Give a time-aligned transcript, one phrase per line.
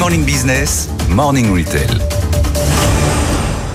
[0.00, 1.86] Morning Business, Morning Retail.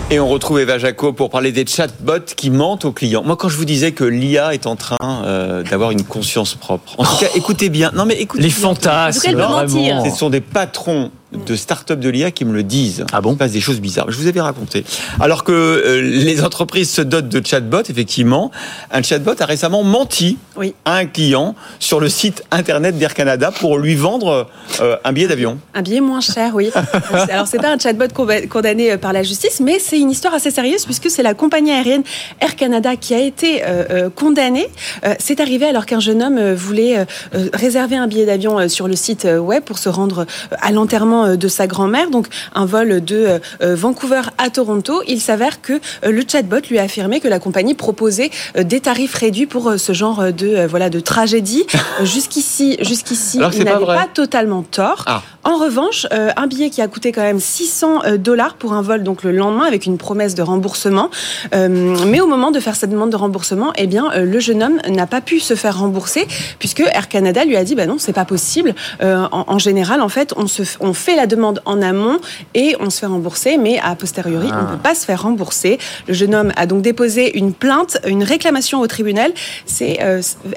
[0.09, 3.21] Et on retrouve Eva Jaco pour parler des chatbots qui mentent aux clients.
[3.23, 6.95] Moi, quand je vous disais que l'IA est en train euh, d'avoir une conscience propre,
[6.97, 7.91] en tout cas, écoutez bien.
[7.93, 8.57] Non, mais écoutez Les bien.
[8.57, 10.03] fantasmes, vraiment.
[10.03, 13.05] Ce sont des patrons de start-up de l'IA qui me le disent.
[13.13, 14.11] Ah bon Il se passe des choses bizarres.
[14.11, 14.83] Je vous avais raconté.
[15.19, 18.51] Alors que euh, les entreprises se dotent de chatbots, effectivement,
[18.91, 20.73] un chatbot a récemment menti Oui.
[20.85, 24.47] à un client sur le site internet d'Air Canada pour lui vendre
[24.81, 25.57] euh, un billet d'avion.
[25.73, 26.71] Un billet moins cher, oui.
[27.29, 28.07] Alors, c'est pas un chatbot
[28.49, 31.71] condamné euh, par la justice, mais c'est une histoire assez sérieuse puisque c'est la compagnie
[31.71, 32.03] aérienne
[32.39, 34.67] Air Canada qui a été euh, condamnée.
[35.05, 37.05] Euh, c'est arrivé alors qu'un jeune homme voulait
[37.53, 40.25] réserver un billet d'avion sur le site web pour se rendre
[40.61, 45.01] à l'enterrement euh, de sa grand-mère, donc un vol de euh, euh, Vancouver à Toronto.
[45.07, 49.45] Il s'avère que le chatbot lui a affirmé que la compagnie proposait des tarifs réduits
[49.45, 51.65] pour ce genre de voilà de tragédie.
[52.03, 55.03] Jusqu'ici, jusqu'ici, il pas n'avait pas totalement tort.
[55.07, 55.21] Ah.
[55.47, 58.81] En revanche, euh, un billet qui a coûté quand même 600 euh, dollars pour un
[58.81, 61.11] vol donc le lendemain avec une promesse de remboursement.
[61.53, 64.63] Euh, mais au moment de faire sa demande de remboursement, eh bien euh, le jeune
[64.63, 67.97] homme n'a pas pu se faire rembourser puisque Air Canada lui a dit bah non
[67.99, 68.73] c'est pas possible.
[69.03, 72.17] En, en général en fait on se f- on fait la demande en amont
[72.55, 75.77] et on se fait rembourser, mais a posteriori on ne peut pas se faire rembourser.
[76.07, 79.31] Le jeune homme a donc déposé une plainte, une réclamation au tribunal.
[79.67, 79.99] C'est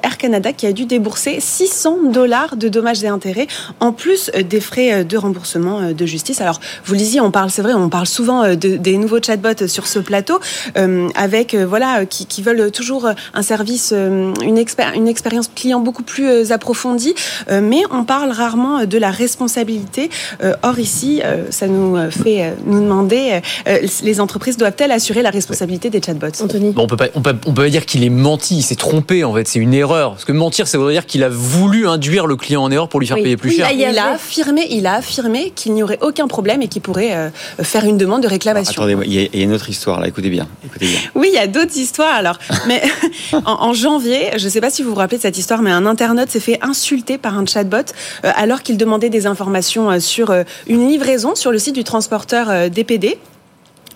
[0.03, 3.49] Air Canada qui a dû débourser 600 dollars de dommages et intérêts
[3.81, 6.41] en plus des frais euh, de remboursement euh, de justice.
[6.41, 9.21] Alors, vous le disiez, on parle, c'est vrai, on parle souvent euh, de- des nouveaux
[9.23, 10.39] chatbots sur ce plateau,
[10.77, 16.03] euh, avec voilà, qui, qui veulent toujours un service, une, expé- une expérience client beaucoup
[16.03, 17.15] plus approfondie,
[17.51, 20.11] euh, mais on parle rarement de la responsabilité.
[20.43, 21.21] Euh, Or ici,
[21.51, 23.41] ça nous fait nous demander,
[24.03, 26.43] les entreprises doivent-elles assurer la responsabilité des chatbots?
[26.43, 26.73] Anthony.
[26.73, 29.25] Bon, on peut pas, on peut, on peut dire qu'il est menti, il s'est trompé
[29.25, 30.13] en fait, c'est une erreur.
[30.13, 33.01] Parce que mentir, ça voudrait dire qu'il a voulu induire le client en erreur pour
[33.01, 33.23] lui faire Oui.
[33.25, 33.71] payer plus Oui, cher.
[33.73, 37.31] il a affirmé, il a affirmé qu'il n'y aurait aucun problème et qu'il pourrait euh,
[37.63, 38.83] faire une demande de réclamation.
[38.83, 40.09] Attendez, il y, a- il y a une autre histoire là.
[40.09, 40.47] Écoutez bien.
[40.65, 40.99] Écoutez bien.
[41.15, 42.15] Oui, il y a d'autres histoires.
[42.15, 42.83] Alors, mais
[43.33, 45.71] en, en janvier, je ne sais pas si vous vous rappelez de cette histoire, mais
[45.71, 47.79] un internaute s'est fait insulter par un chatbot
[48.25, 50.33] euh, alors qu'il demandait des informations euh, sur
[50.67, 53.19] une livraison sur le site du transporteur DPD.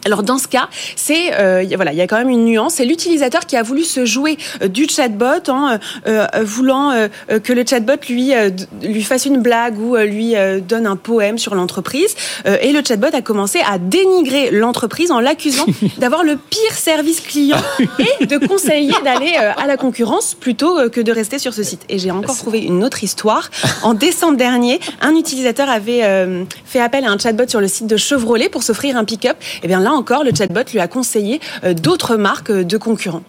[0.04, 2.74] Alors dans ce cas, c'est euh, voilà, il y a quand même une nuance.
[2.74, 5.76] C'est l'utilisateur qui a voulu se jouer euh, du chatbot en euh,
[6.06, 8.50] euh, voulant euh, euh, que le chatbot lui euh,
[8.82, 12.14] lui fasse une blague ou lui euh, donne un poème sur l'entreprise.
[12.46, 15.66] Euh, et le chatbot a commencé à dénigrer l'entreprise en l'accusant
[15.98, 17.62] d'avoir le pire service client
[18.20, 21.82] et de conseiller d'aller à la concurrence plutôt que de rester sur ce site.
[21.88, 23.50] Et j'ai encore trouvé une autre histoire.
[23.82, 27.86] En décembre dernier, un utilisateur avait euh, fait appel à un chatbot sur le site
[27.86, 29.36] de Chevrolet pour s'offrir un pick-up.
[29.62, 33.22] Et bien là encore, le chatbot lui a conseillé euh, d'autres marques euh, de concurrents.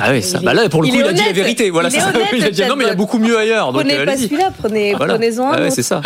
[0.00, 1.70] Ah oui, ça, bah là, pour le il coup, il a dit la vérité.
[1.70, 2.08] Voilà, Il est ça.
[2.08, 3.72] honnête, il a dit non, mais il y a beaucoup mieux ailleurs.
[3.72, 5.14] Donc, Prenez euh, pas celui-là, prenez, Voilà.
[5.14, 5.52] prenez-en un.
[5.56, 6.00] Ah ouais, c'est ça.